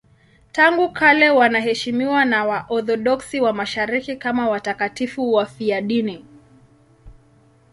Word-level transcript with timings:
Tangu 0.51 0.89
kale 0.91 1.29
wanaheshimiwa 1.29 2.25
na 2.25 2.45
Waorthodoksi 2.45 3.41
wa 3.41 3.53
Mashariki 3.53 4.15
kama 4.15 4.49
watakatifu 4.49 5.33
wafiadini. 5.33 6.25